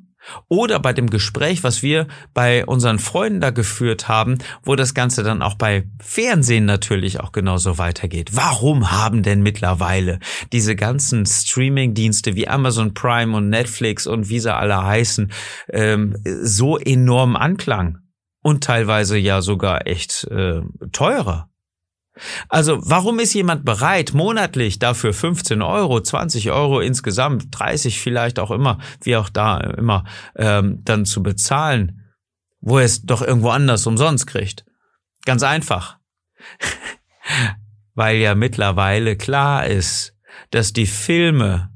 oder 0.48 0.80
bei 0.80 0.94
dem 0.94 1.10
Gespräch, 1.10 1.64
was 1.64 1.84
wir 1.84 2.08
bei 2.34 2.66
unseren 2.66 3.00
Freunden 3.00 3.42
da 3.42 3.50
geführt 3.50 4.08
haben, 4.08 4.38
wo 4.64 4.76
das 4.76 4.94
Ganze 4.94 5.24
dann 5.24 5.42
auch 5.42 5.56
bei 5.56 5.88
Fernsehen 6.02 6.66
natürlich 6.66 7.20
auch 7.20 7.32
genauso 7.32 7.78
weitergeht. 7.78 8.32
Warum 8.34 8.92
haben 8.92 9.24
denn 9.24 9.42
mittlerweile 9.42 10.20
diese 10.52 10.76
ganzen 10.76 11.26
Streaming-Dienste 11.26 12.36
wie 12.36 12.48
Amazon 12.48 12.94
Prime 12.94 13.36
und 13.36 13.50
Netflix 13.50 14.08
und 14.08 14.30
wie 14.30 14.40
sie 14.40 14.54
alle 14.54 14.84
heißen, 14.84 15.32
ähm, 15.70 16.18
so 16.24 16.78
enorm 16.78 17.36
Anklang? 17.36 18.00
Und 18.46 18.64
teilweise 18.64 19.18
ja 19.18 19.42
sogar 19.42 19.88
echt 19.88 20.26
äh, 20.26 20.62
teurer. 20.92 21.50
Also 22.48 22.80
warum 22.84 23.20
ist 23.20 23.34
jemand 23.34 23.66
bereit, 23.66 24.14
monatlich 24.14 24.80
dafür 24.80 25.14
15 25.14 25.62
Euro, 25.62 26.00
20 26.00 26.52
Euro 26.52 26.80
insgesamt, 26.80 27.48
30 27.52 28.00
vielleicht 28.00 28.40
auch 28.40 28.52
immer, 28.52 28.78
wie 29.02 29.16
auch 29.16 29.30
da 29.30 29.58
immer, 29.58 30.04
ähm, 30.36 30.82
dann 30.84 31.06
zu 31.06 31.24
bezahlen, 31.24 32.02
wo 32.62 32.78
er 32.78 32.86
es 32.86 33.04
doch 33.04 33.22
irgendwo 33.22 33.50
anders 33.50 33.88
umsonst 33.88 34.28
kriegt? 34.28 34.66
Ganz 35.26 35.44
einfach. 35.44 35.98
Weil 37.96 38.18
ja 38.18 38.36
mittlerweile 38.36 39.16
klar 39.16 39.66
ist, 39.66 40.16
dass 40.52 40.74
die 40.74 40.88
Filme 40.88 41.73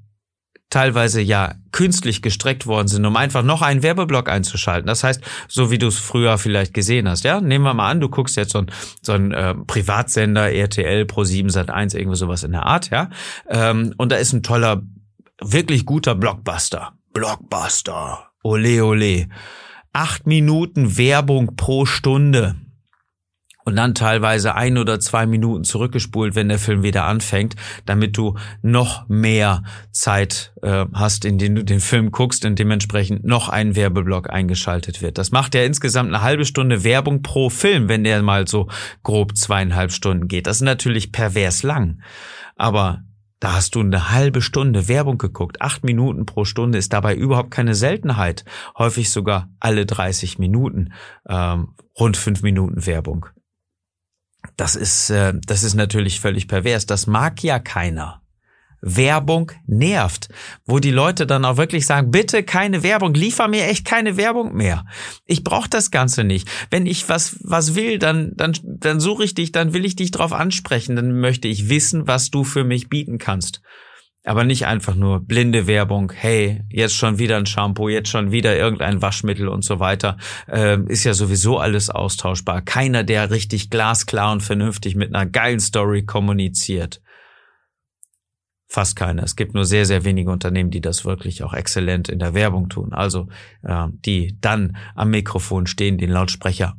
teilweise 0.69 1.21
ja 1.21 1.55
künstlich 1.71 2.21
gestreckt 2.21 2.67
worden 2.67 2.88
sind, 2.88 3.05
um 3.05 3.15
einfach 3.15 3.43
noch 3.43 3.62
einen 3.62 3.83
Werbeblock 3.83 4.29
einzuschalten. 4.29 4.88
Das 4.88 5.03
heißt, 5.03 5.21
so 5.47 5.71
wie 5.71 5.77
du 5.77 5.88
es 5.88 5.97
früher 5.97 6.38
vielleicht 6.38 6.74
gesehen 6.74 7.07
hast, 7.07 7.24
ja, 7.24 7.39
nehmen 7.39 7.63
wir 7.63 7.74
mal 7.74 7.89
an, 7.89 8.01
du 8.01 8.09
guckst 8.09 8.36
jetzt 8.36 8.51
so 8.51 8.59
ein, 8.59 8.71
so 9.01 9.13
äh, 9.13 9.55
Privatsender, 9.55 10.51
RTL, 10.51 11.03
Pro7, 11.03 11.51
Sat1, 11.51 11.95
irgendwie 11.95 12.17
sowas 12.17 12.43
in 12.43 12.51
der 12.51 12.65
Art, 12.65 12.89
ja, 12.89 13.09
ähm, 13.50 13.93
und 13.97 14.12
da 14.12 14.17
ist 14.17 14.33
ein 14.33 14.43
toller, 14.43 14.81
wirklich 15.41 15.86
guter 15.86 16.15
Blockbuster. 16.15 16.93
Blockbuster. 17.13 18.31
Ole, 18.43 18.83
ole. 18.83 19.29
Acht 19.93 20.27
Minuten 20.27 20.97
Werbung 20.97 21.55
pro 21.55 21.86
Stunde 21.86 22.55
und 23.67 23.75
dann 23.75 23.93
teilweise 23.93 24.55
ein 24.55 24.77
oder 24.77 24.97
zwei 25.01 25.25
Minuten 25.25 25.65
zurückgespult, 25.65 26.36
wenn 26.36 26.47
der 26.47 26.57
Film 26.57 26.83
wieder 26.83 27.03
anfängt, 27.03 27.57
damit 27.86 28.15
du 28.15 28.38
noch 28.62 29.09
mehr 29.09 29.63
Zeit 29.91 30.53
äh, 30.62 30.86
hast, 30.93 31.25
in 31.25 31.38
den 31.38 31.55
du 31.55 31.65
den 31.65 31.81
Film 31.81 32.12
guckst 32.12 32.45
und 32.45 32.57
dementsprechend 32.57 33.25
noch 33.25 33.50
ein 33.50 33.75
Werbeblock 33.75 34.29
eingeschaltet 34.29 35.01
wird. 35.01 35.17
Das 35.17 35.31
macht 35.31 35.53
ja 35.53 35.65
insgesamt 35.65 36.07
eine 36.13 36.24
halbe 36.24 36.45
Stunde 36.45 36.86
Werbung 36.86 37.24
pro 37.24 37.50
Film, 37.50 37.89
wenn 37.89 38.05
der 38.05 38.24
mal 38.24 38.47
so 38.47 38.69
grob 39.03 39.36
zweieinhalb 39.36 39.91
Stunden 39.91 40.29
geht. 40.29 40.47
Das 40.47 40.57
ist 40.57 40.62
natürlich 40.62 41.12
pervers 41.12 41.62
lang. 41.63 42.00
Aber 42.55 43.01
da 43.41 43.51
hast 43.51 43.75
du 43.75 43.81
eine 43.81 44.12
halbe 44.12 44.41
Stunde 44.41 44.88
Werbung 44.88 45.17
geguckt. 45.17 45.62
Acht 45.62 45.83
Minuten 45.83 46.25
pro 46.25 46.45
Stunde 46.45 46.77
ist 46.77 46.93
dabei 46.93 47.15
überhaupt 47.15 47.51
keine 47.51 47.75
Seltenheit. 47.75 48.45
Häufig 48.77 49.12
sogar 49.12 49.50
alle 49.59 49.86
30 49.86 50.39
Minuten 50.39 50.93
ähm, 51.27 51.74
rund 52.00 52.15
fünf 52.15 52.43
Minuten 52.43 52.86
Werbung. 52.86 53.25
Das 54.56 54.75
ist, 54.75 55.10
äh, 55.10 55.34
das 55.46 55.63
ist 55.63 55.75
natürlich 55.75 56.20
völlig 56.20 56.48
pervers. 56.48 56.86
Das 56.86 57.08
mag 57.08 57.44
ja 57.44 57.60
keiner. 57.60 58.22
Werbung 58.82 59.51
nervt, 59.65 60.29
wo 60.65 60.79
die 60.79 60.91
Leute 60.91 61.25
dann 61.25 61.46
auch 61.46 61.58
wirklich 61.58 61.86
sagen, 61.86 62.12
bitte 62.12 62.44
keine 62.44 62.84
Werbung, 62.84 63.13
liefer 63.13 63.48
mir 63.48 63.65
echt 63.65 63.86
keine 63.86 64.17
Werbung 64.17 64.53
mehr. 64.53 64.86
Ich 65.25 65.44
brauche 65.44 65.70
das 65.70 65.89
Ganze 65.89 66.24
nicht. 66.24 66.48
Wenn 66.70 66.86
ich 66.86 67.10
was 67.10 67.38
was 67.41 67.75
will, 67.75 67.98
dann 67.98 68.34
dann 68.36 68.53
dann 68.63 69.00
suche 69.00 69.24
ich 69.24 69.34
dich, 69.34 69.51
dann 69.51 69.74
will 69.74 69.84
ich 69.84 69.96
dich 69.96 70.12
drauf 70.12 70.32
ansprechen, 70.32 70.96
dann 70.96 71.20
möchte 71.20 71.48
ich 71.48 71.70
wissen, 71.70 72.08
was 72.08 72.29
du 72.29 72.44
für 72.44 72.63
mich 72.63 72.88
bieten 72.88 73.17
kannst. 73.17 73.62
Aber 74.27 74.43
nicht 74.43 74.65
einfach 74.65 74.93
nur 74.93 75.22
blinde 75.22 75.67
Werbung, 75.67 76.12
hey, 76.13 76.62
jetzt 76.69 76.96
schon 76.96 77.17
wieder 77.17 77.38
ein 77.38 77.46
Shampoo, 77.46 77.88
jetzt 77.88 78.10
schon 78.10 78.29
wieder 78.34 78.57
irgendein 78.57 79.01
Waschmittel 79.01 79.48
und 79.48 79.63
so 79.63 79.79
weiter. 79.79 80.17
Ähm, 80.50 80.86
ist 80.88 81.05
ja 81.05 81.13
sowieso 81.13 81.60
alles 81.60 81.89
austauschbar. 81.89 82.62
Keiner, 82.62 83.05
der 83.05 83.31
richtig 83.31 83.69
glasklar 83.69 84.34
und 84.34 84.43
vernünftig 84.43 84.96
mit 84.96 85.15
einer 85.15 85.25
geilen 85.25 85.62
Story 85.62 86.03
kommuniziert. 86.03 87.01
Fast 88.67 88.98
keiner. 88.98 89.24
Es 89.24 89.38
gibt 89.38 89.53
nur 89.53 89.63
sehr, 89.63 89.86
sehr 89.86 90.03
wenige 90.03 90.29
Unternehmen, 90.29 90.72
die 90.72 90.81
das 90.81 91.05
wirklich 91.05 91.43
auch 91.43 91.53
exzellent 91.53 92.10
in 92.10 92.19
der 92.19 92.34
Werbung 92.34 92.67
tun. 92.67 92.91
Also 92.91 93.29
äh, 93.63 93.88
die 94.05 94.38
dann 94.41 94.75
am 94.93 95.10
Mikrofon 95.10 95.67
stehen, 95.67 95.98
den 95.98 96.12
Lautsprecher 96.12 96.75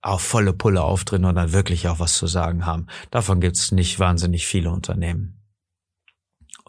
auf 0.00 0.22
volle 0.22 0.54
Pulle 0.54 0.80
aufdrehen 0.80 1.26
und 1.26 1.34
dann 1.34 1.52
wirklich 1.52 1.88
auch 1.88 2.00
was 2.00 2.14
zu 2.14 2.26
sagen 2.26 2.64
haben. 2.64 2.86
Davon 3.10 3.42
gibt 3.42 3.56
es 3.56 3.70
nicht 3.70 3.98
wahnsinnig 3.98 4.46
viele 4.46 4.70
Unternehmen. 4.70 5.39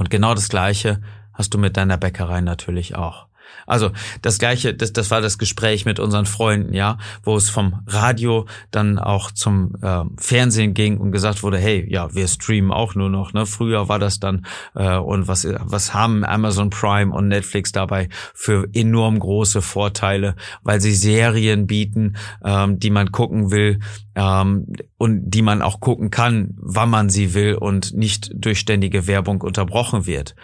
Und 0.01 0.09
genau 0.09 0.33
das 0.33 0.49
Gleiche 0.49 0.99
hast 1.31 1.53
du 1.53 1.59
mit 1.59 1.77
deiner 1.77 1.95
Bäckerei 1.95 2.41
natürlich 2.41 2.95
auch. 2.95 3.27
Also 3.67 3.91
das 4.21 4.39
gleiche, 4.39 4.73
das, 4.73 4.93
das 4.93 5.11
war 5.11 5.21
das 5.21 5.37
Gespräch 5.37 5.85
mit 5.85 5.99
unseren 5.99 6.25
Freunden, 6.25 6.73
ja, 6.73 6.97
wo 7.23 7.35
es 7.35 7.49
vom 7.49 7.81
Radio 7.87 8.45
dann 8.71 8.99
auch 8.99 9.31
zum 9.31 9.75
äh, 9.81 10.03
Fernsehen 10.17 10.73
ging 10.73 10.97
und 10.97 11.11
gesagt 11.11 11.43
wurde, 11.43 11.57
hey, 11.57 11.85
ja, 11.89 12.13
wir 12.13 12.27
streamen 12.27 12.71
auch 12.71 12.95
nur 12.95 13.09
noch. 13.09 13.33
Ne? 13.33 13.45
Früher 13.45 13.87
war 13.87 13.99
das 13.99 14.19
dann 14.19 14.45
äh, 14.75 14.97
und 14.97 15.27
was 15.27 15.47
was 15.59 15.93
haben 15.93 16.23
Amazon 16.23 16.69
Prime 16.69 17.13
und 17.13 17.27
Netflix 17.27 17.71
dabei 17.71 18.09
für 18.33 18.67
enorm 18.73 19.19
große 19.19 19.61
Vorteile, 19.61 20.35
weil 20.63 20.81
sie 20.81 20.93
Serien 20.93 21.67
bieten, 21.67 22.15
ähm, 22.43 22.79
die 22.79 22.89
man 22.89 23.11
gucken 23.11 23.51
will 23.51 23.79
ähm, 24.15 24.67
und 24.97 25.29
die 25.29 25.41
man 25.41 25.61
auch 25.61 25.79
gucken 25.79 26.09
kann, 26.09 26.55
wann 26.57 26.89
man 26.89 27.09
sie 27.09 27.33
will 27.33 27.55
und 27.55 27.93
nicht 27.93 28.31
durch 28.33 28.59
ständige 28.59 29.07
Werbung 29.07 29.41
unterbrochen 29.41 30.05
wird 30.05 30.35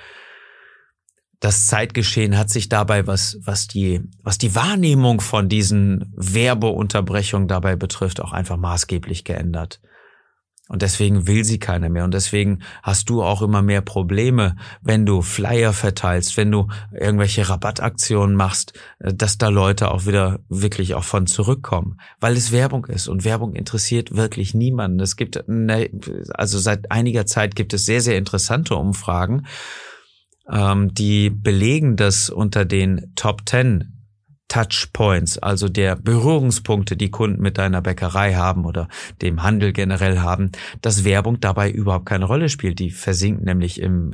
das 1.39 1.67
Zeitgeschehen 1.67 2.37
hat 2.37 2.49
sich 2.49 2.67
dabei, 2.67 3.05
was, 3.05 3.37
was 3.43 3.67
die, 3.67 4.01
was 4.23 4.37
die 4.37 4.55
Wahrnehmung 4.55 5.21
von 5.21 5.49
diesen 5.49 6.11
Werbeunterbrechungen 6.15 7.47
dabei 7.47 7.75
betrifft, 7.75 8.21
auch 8.21 8.31
einfach 8.31 8.57
maßgeblich 8.57 9.23
geändert. 9.23 9.79
Und 10.69 10.81
deswegen 10.81 11.27
will 11.27 11.45
sie 11.45 11.59
keiner 11.59 11.89
mehr. 11.89 12.03
Und 12.03 12.13
deswegen 12.13 12.59
hast 12.83 13.09
du 13.09 13.23
auch 13.23 13.41
immer 13.41 13.61
mehr 13.61 13.81
Probleme, 13.81 14.57
wenn 14.81 15.05
du 15.05 15.21
Flyer 15.21 15.71
verteilst, 15.71 16.35
wenn 16.35 16.51
du 16.51 16.67
irgendwelche 16.91 17.47
Rabattaktionen 17.47 18.35
machst, 18.35 18.73
äh, 18.99 19.13
dass 19.13 19.37
da 19.37 19.47
Leute 19.47 19.91
auch 19.91 20.05
wieder 20.05 20.39
wirklich 20.49 20.93
auch 20.95 21.05
von 21.05 21.27
zurückkommen, 21.27 21.99
weil 22.19 22.33
es 22.33 22.51
Werbung 22.51 22.85
ist. 22.85 23.07
Und 23.07 23.23
Werbung 23.23 23.53
interessiert 23.53 24.15
wirklich 24.15 24.53
niemanden. 24.53 24.99
Es 24.99 25.15
gibt, 25.15 25.43
also 25.47 26.59
seit 26.59 26.91
einiger 26.91 27.25
Zeit 27.25 27.55
gibt 27.55 27.73
es 27.73 27.85
sehr, 27.85 28.01
sehr 28.01 28.17
interessante 28.17 28.75
Umfragen, 28.75 29.45
ähm, 30.51 30.93
die 30.93 31.29
belegen, 31.29 31.95
dass 31.95 32.29
unter 32.29 32.65
den 32.65 33.13
Top 33.15 33.41
10 33.47 33.93
Touchpoints, 34.47 35.37
also 35.37 35.67
der 35.67 35.97
Berührungspunkte, 35.97 36.95
die 36.95 37.11
Kunden 37.11 37.41
mit 37.41 37.57
deiner 37.57 37.81
Bäckerei 37.81 38.35
haben 38.35 38.65
oder 38.65 38.87
dem 39.21 39.43
Handel 39.43 39.73
generell 39.73 40.19
haben, 40.19 40.51
dass 40.81 41.03
Werbung 41.03 41.39
dabei 41.41 41.69
überhaupt 41.69 42.05
keine 42.05 42.25
Rolle 42.25 42.47
spielt. 42.47 42.79
Die 42.79 42.91
versinkt 42.91 43.43
nämlich 43.43 43.81
im, 43.81 44.13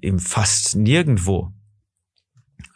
im 0.00 0.18
fast 0.20 0.76
nirgendwo. 0.76 1.52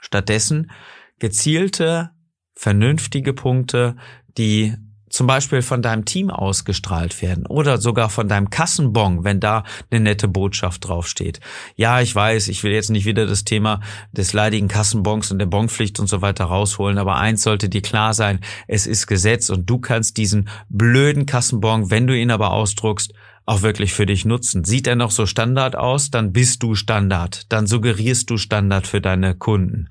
Stattdessen 0.01 0.71
gezielte, 1.19 2.11
vernünftige 2.55 3.33
Punkte, 3.33 3.97
die 4.37 4.75
zum 5.09 5.27
Beispiel 5.27 5.63
von 5.63 5.83
deinem 5.83 6.05
Team 6.05 6.31
ausgestrahlt 6.31 7.23
werden 7.23 7.47
oder 7.47 7.79
sogar 7.79 8.09
von 8.09 8.29
deinem 8.29 8.51
Kassenbon, 8.51 9.25
wenn 9.25 9.41
da 9.41 9.65
eine 9.91 10.01
nette 10.01 10.29
Botschaft 10.29 10.87
draufsteht. 10.87 11.41
Ja, 11.77 12.01
ich 12.01 12.15
weiß, 12.15 12.49
ich 12.49 12.63
will 12.65 12.73
jetzt 12.73 12.91
nicht 12.91 13.07
wieder 13.07 13.27
das 13.27 13.45
Thema 13.45 13.81
des 14.13 14.33
leidigen 14.33 14.69
Kassenbons 14.69 15.31
und 15.31 15.39
der 15.39 15.47
Bonpflicht 15.47 16.01
und 16.01 16.09
so 16.09 16.23
weiter 16.23 16.47
rausholen, 16.47 16.99
aber 16.99 17.17
eins 17.17 17.43
sollte 17.43 17.69
dir 17.69 17.83
klar 17.83 18.15
sein, 18.15 18.41
es 18.67 18.87
ist 18.87 19.07
Gesetz 19.07 19.51
und 19.51 19.69
du 19.71 19.79
kannst 19.79 20.17
diesen 20.17 20.49
blöden 20.69 21.27
Kassenbon, 21.27 21.91
wenn 21.91 22.07
du 22.07 22.17
ihn 22.17 22.31
aber 22.31 22.53
ausdruckst, 22.53 23.13
auch 23.47 23.63
wirklich 23.63 23.93
für 23.93 24.07
dich 24.07 24.25
nutzen. 24.25 24.65
Sieht 24.65 24.89
er 24.89 24.97
noch 24.97 25.13
so 25.13 25.25
Standard 25.25 25.77
aus, 25.77 26.11
dann 26.11 26.33
bist 26.33 26.63
du 26.63 26.75
Standard, 26.75 27.51
dann 27.53 27.69
suggerierst 27.69 28.29
du 28.29 28.37
Standard 28.37 28.89
für 28.89 29.01
deine 29.01 29.37
Kunden. 29.37 29.89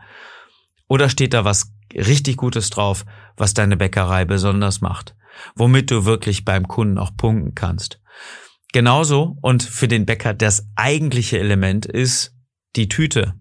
Oder 0.88 1.10
steht 1.10 1.34
da 1.34 1.46
was 1.46 1.72
richtig 1.94 2.38
Gutes 2.38 2.70
drauf, 2.70 3.06
was 3.38 3.54
deine 3.54 3.78
Bäckerei 3.78 4.26
besonders 4.26 4.82
macht, 4.82 5.16
womit 5.56 5.92
du 5.92 6.06
wirklich 6.06 6.46
beim 6.46 6.68
Kunden 6.68 6.98
auch 6.98 7.16
punkten 7.16 7.56
kannst. 7.56 8.00
Genauso 8.74 9.38
und 9.42 9.64
für 9.64 9.88
den 9.88 10.06
Bäcker 10.06 10.34
das 10.34 10.68
eigentliche 10.76 11.40
Element 11.40 11.86
ist 11.86 12.36
die 12.76 12.90
Tüte. 12.90 13.34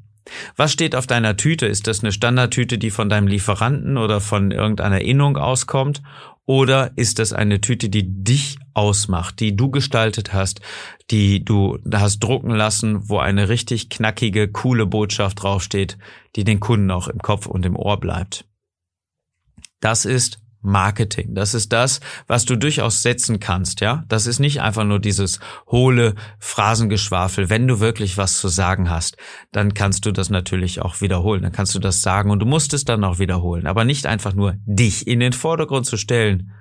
Was 0.56 0.72
steht 0.72 0.94
auf 0.94 1.06
deiner 1.06 1.36
Tüte? 1.36 1.66
Ist 1.66 1.86
das 1.86 2.00
eine 2.00 2.12
Standardtüte, 2.12 2.78
die 2.78 2.90
von 2.90 3.08
deinem 3.08 3.26
Lieferanten 3.26 3.98
oder 3.98 4.20
von 4.20 4.50
irgendeiner 4.52 5.00
Innung 5.00 5.36
auskommt? 5.36 6.02
Oder 6.46 6.92
ist 6.96 7.18
das 7.18 7.32
eine 7.32 7.60
Tüte, 7.60 7.88
die 7.88 8.22
dich 8.22 8.58
ausmacht, 8.74 9.40
die 9.40 9.56
du 9.56 9.70
gestaltet 9.70 10.34
hast, 10.34 10.60
die 11.10 11.42
du 11.42 11.78
hast 11.90 12.20
drucken 12.20 12.50
lassen, 12.50 13.08
wo 13.08 13.18
eine 13.18 13.48
richtig 13.48 13.88
knackige, 13.88 14.48
coole 14.48 14.84
Botschaft 14.84 15.42
draufsteht, 15.42 15.96
die 16.36 16.44
den 16.44 16.60
Kunden 16.60 16.90
auch 16.90 17.08
im 17.08 17.20
Kopf 17.20 17.46
und 17.46 17.64
im 17.64 17.76
Ohr 17.76 17.98
bleibt? 17.98 18.44
Das 19.80 20.04
ist 20.04 20.43
Marketing. 20.64 21.35
Das 21.35 21.54
ist 21.54 21.73
das, 21.73 22.00
was 22.26 22.44
du 22.47 22.56
durchaus 22.56 23.02
setzen 23.02 23.38
kannst, 23.38 23.80
ja. 23.80 24.04
Das 24.09 24.26
ist 24.26 24.38
nicht 24.38 24.62
einfach 24.62 24.85
nur 24.85 24.99
dieses 24.99 25.40
hohle 25.71 26.14
Phrasengeschwafel. 26.38 27.50
Wenn 27.50 27.68
du 27.68 27.80
wirklich 27.80 28.16
was 28.16 28.38
zu 28.38 28.49
sagen 28.49 28.88
hast, 28.88 29.16
dann 29.52 29.75
kannst 29.75 30.06
du 30.06 30.12
das 30.12 30.30
natürlich 30.30 30.80
auch 30.80 31.00
wiederholen. 31.00 31.42
Dann 31.42 31.52
kannst 31.52 31.75
du 31.75 31.78
das 31.78 32.02
sagen 32.02 32.30
und 32.30 32.38
du 32.38 32.47
musst 32.47 32.73
es 32.73 32.85
dann 32.85 33.04
auch 33.04 33.18
wiederholen. 33.18 33.66
Aber 33.66 33.85
nicht 33.85 34.06
einfach 34.06 34.35
nur 34.35 34.56
dich 34.64 35.06
in 35.06 35.21
den 35.21 35.35
Vordergrund 35.35 35.87
zu 35.87 35.97
stellen, 35.99 36.52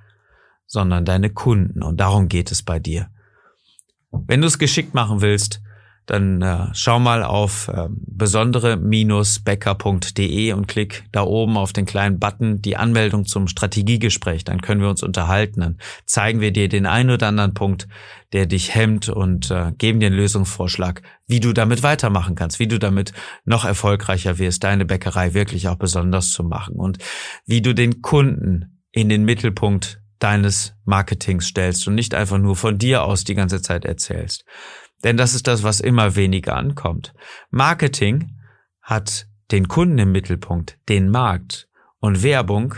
sondern 0.65 1.05
deine 1.05 1.29
Kunden. 1.29 1.81
Und 1.81 2.00
darum 2.00 2.27
geht 2.27 2.51
es 2.51 2.62
bei 2.62 2.79
dir. 2.79 3.10
Wenn 4.12 4.41
du 4.41 4.48
es 4.48 4.60
geschickt 4.60 4.93
machen 4.93 5.22
willst, 5.22 5.62
dann 6.05 6.41
äh, 6.41 6.67
schau 6.74 7.00
mal 7.00 7.24
auf 7.24 7.69
äh, 7.69 7.88
besondere-becker.de 7.89 10.51
und 10.53 10.67
klick 10.67 11.05
da 11.12 11.24
oben 11.24 11.57
auf 11.57 11.72
den 11.72 11.86
kleinen 11.86 12.19
Button 12.19 12.62
die 12.62 12.75
Anmeldung 12.75 13.25
zum 13.25 13.48
Strategiegespräch. 13.48 14.43
Dann 14.43 14.62
können 14.62 14.81
wir 14.81 14.89
uns 14.89 15.01
unterhalten. 15.01 15.62
Dann 15.62 15.77
zeigen 16.05 16.41
wir 16.41 16.51
dir 16.51 16.67
den 16.67 16.86
einen 16.86 17.10
oder 17.10 17.27
anderen 17.27 17.53
Punkt, 17.53 17.88
der 18.33 18.48
dich 18.48 18.75
hemmt 18.75 19.07
und 19.07 19.50
äh, 19.51 19.72
geben 19.77 20.01
dir 20.01 20.07
einen 20.07 20.17
Lösungsvorschlag, 20.17 21.03
wie 21.27 21.39
du 21.39 21.53
damit 21.53 21.83
weitermachen 21.83 22.36
kannst, 22.36 22.60
wie 22.60 22.67
du 22.67 22.79
damit 22.79 23.13
noch 23.45 23.63
erfolgreicher 23.63 24.39
wirst, 24.39 24.63
deine 24.63 24.86
Bäckerei 24.86 25.33
wirklich 25.33 25.69
auch 25.69 25.77
besonders 25.77 26.31
zu 26.31 26.43
machen 26.43 26.75
und 26.75 26.98
wie 27.45 27.62
du 27.62 27.74
den 27.74 28.01
Kunden 28.01 28.81
in 28.91 29.07
den 29.07 29.24
Mittelpunkt 29.24 30.01
deines 30.19 30.75
Marketings 30.86 31.48
stellst 31.48 31.88
und 31.88 31.95
nicht 31.95 32.13
einfach 32.13 32.38
nur 32.38 32.55
von 32.55 32.77
dir 32.77 33.03
aus 33.03 33.25
die 33.25 33.36
ganze 33.36 33.62
Zeit 33.62 33.83
erzählst. 33.83 34.45
Denn 35.03 35.17
das 35.17 35.33
ist 35.33 35.48
das, 35.48 35.63
was 35.63 35.79
immer 35.79 36.15
weniger 36.15 36.55
ankommt. 36.55 37.13
Marketing 37.50 38.38
hat 38.81 39.27
den 39.51 39.67
Kunden 39.67 39.98
im 39.98 40.12
Mittelpunkt, 40.12 40.77
den 40.89 41.10
Markt 41.10 41.67
und 42.00 42.24
Werbung 42.24 42.75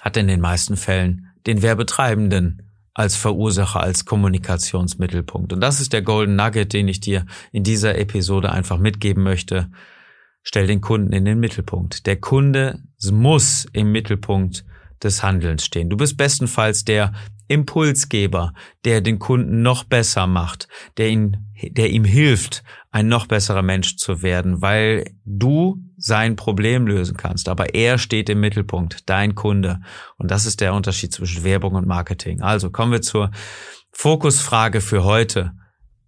hat 0.00 0.16
in 0.16 0.28
den 0.28 0.40
meisten 0.40 0.76
Fällen 0.76 1.26
den 1.46 1.62
Werbetreibenden 1.62 2.70
als 2.94 3.16
Verursacher, 3.16 3.80
als 3.80 4.04
Kommunikationsmittelpunkt. 4.04 5.52
Und 5.52 5.60
das 5.60 5.80
ist 5.80 5.92
der 5.92 6.02
Golden 6.02 6.36
Nugget, 6.36 6.72
den 6.72 6.88
ich 6.88 7.00
dir 7.00 7.26
in 7.50 7.64
dieser 7.64 7.98
Episode 7.98 8.52
einfach 8.52 8.78
mitgeben 8.78 9.22
möchte. 9.22 9.70
Stell 10.42 10.66
den 10.66 10.80
Kunden 10.80 11.12
in 11.12 11.24
den 11.24 11.40
Mittelpunkt. 11.40 12.06
Der 12.06 12.16
Kunde 12.16 12.82
muss 13.10 13.66
im 13.72 13.92
Mittelpunkt 13.92 14.64
des 15.02 15.22
Handelns 15.22 15.64
stehen. 15.64 15.88
Du 15.88 15.96
bist 15.96 16.16
bestenfalls 16.16 16.84
der 16.84 17.12
Impulsgeber, 17.52 18.54
der 18.84 19.00
den 19.00 19.18
Kunden 19.18 19.62
noch 19.62 19.84
besser 19.84 20.26
macht, 20.26 20.68
der 20.96 21.10
ihn, 21.10 21.52
der 21.62 21.90
ihm 21.90 22.04
hilft, 22.04 22.62
ein 22.90 23.08
noch 23.08 23.26
besserer 23.26 23.62
Mensch 23.62 23.96
zu 23.96 24.22
werden, 24.22 24.62
weil 24.62 25.04
du 25.24 25.82
sein 25.96 26.36
Problem 26.36 26.86
lösen 26.86 27.16
kannst. 27.16 27.48
Aber 27.48 27.74
er 27.74 27.98
steht 27.98 28.28
im 28.28 28.40
Mittelpunkt, 28.40 29.08
dein 29.08 29.34
Kunde. 29.34 29.80
Und 30.16 30.30
das 30.30 30.46
ist 30.46 30.60
der 30.60 30.74
Unterschied 30.74 31.12
zwischen 31.12 31.44
Werbung 31.44 31.74
und 31.74 31.86
Marketing. 31.86 32.40
Also 32.40 32.70
kommen 32.70 32.92
wir 32.92 33.02
zur 33.02 33.30
Fokusfrage 33.92 34.80
für 34.80 35.04
heute. 35.04 35.52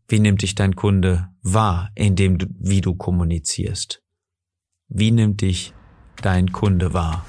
Wie 0.08 0.18
nimmt 0.18 0.42
dich 0.42 0.54
dein 0.54 0.76
Kunde 0.76 1.28
wahr, 1.42 1.90
indem 1.94 2.38
du, 2.38 2.46
wie 2.58 2.80
du 2.80 2.94
kommunizierst? 2.94 4.02
Wie 4.88 5.10
nimmt 5.10 5.40
dich 5.40 5.72
dein 6.22 6.52
Kunde 6.52 6.92
wahr? 6.92 7.24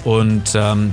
Und 0.04 0.52
ähm, 0.54 0.92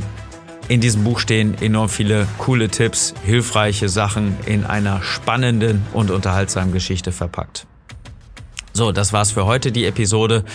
in 0.68 0.80
diesem 0.80 1.04
Buch 1.04 1.20
stehen 1.20 1.62
enorm 1.62 1.90
viele 1.90 2.28
coole 2.38 2.70
Tipps, 2.70 3.14
hilfreiche 3.26 3.90
Sachen 3.90 4.38
in 4.46 4.66
einer 4.66 5.04
spannenden 5.04 5.86
und 5.94 6.12
unterhaltsamen 6.12 6.72
Geschichte 6.72 7.12
verpackt. 7.12 7.68
So, 8.74 8.92
das 8.94 9.12
war's 9.12 9.32
für 9.32 9.46
heute, 9.46 9.72
die 9.72 9.86
Episode 9.86 10.46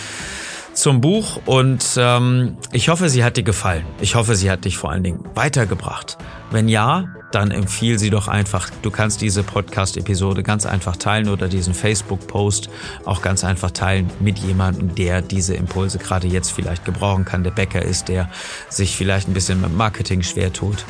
zum 0.73 1.01
Buch 1.01 1.39
und 1.45 1.83
ähm, 1.97 2.57
ich 2.71 2.89
hoffe, 2.89 3.09
sie 3.09 3.23
hat 3.23 3.37
dir 3.37 3.43
gefallen. 3.43 3.85
Ich 4.01 4.15
hoffe, 4.15 4.35
sie 4.35 4.49
hat 4.49 4.65
dich 4.65 4.77
vor 4.77 4.91
allen 4.91 5.03
Dingen 5.03 5.23
weitergebracht. 5.35 6.17
Wenn 6.51 6.67
ja, 6.67 7.05
dann 7.31 7.51
empfiehl 7.51 7.99
sie 7.99 8.09
doch 8.09 8.27
einfach. 8.27 8.69
Du 8.81 8.91
kannst 8.91 9.21
diese 9.21 9.43
Podcast-Episode 9.43 10.43
ganz 10.43 10.65
einfach 10.65 10.95
teilen 10.95 11.29
oder 11.29 11.47
diesen 11.47 11.73
Facebook-Post 11.73 12.69
auch 13.05 13.21
ganz 13.21 13.43
einfach 13.43 13.71
teilen 13.71 14.09
mit 14.19 14.39
jemandem, 14.39 14.95
der 14.95 15.21
diese 15.21 15.55
Impulse 15.55 15.97
gerade 15.97 16.27
jetzt 16.27 16.51
vielleicht 16.51 16.85
gebrauchen 16.85 17.25
kann, 17.25 17.43
der 17.43 17.51
Bäcker 17.51 17.81
ist, 17.81 18.07
der 18.07 18.29
sich 18.69 18.95
vielleicht 18.95 19.27
ein 19.27 19.33
bisschen 19.33 19.61
mit 19.61 19.75
Marketing 19.75 20.23
schwer 20.23 20.53
tut. 20.53 20.85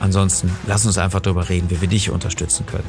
Ansonsten 0.00 0.50
lass 0.66 0.86
uns 0.86 0.98
einfach 0.98 1.20
darüber 1.20 1.48
reden, 1.48 1.70
wie 1.70 1.80
wir 1.80 1.88
dich 1.88 2.10
unterstützen 2.10 2.66
können. 2.66 2.88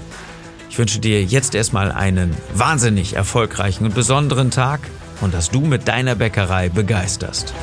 Ich 0.69 0.77
wünsche 0.77 0.99
dir 0.99 1.23
jetzt 1.23 1.55
erstmal 1.55 1.91
einen 1.91 2.35
wahnsinnig 2.53 3.15
erfolgreichen 3.15 3.85
und 3.85 3.95
besonderen 3.95 4.51
Tag 4.51 4.81
und 5.21 5.33
dass 5.33 5.49
du 5.49 5.61
mit 5.61 5.87
deiner 5.87 6.15
Bäckerei 6.15 6.69
begeisterst. 6.69 7.53